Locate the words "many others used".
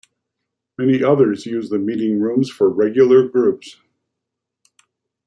0.79-1.71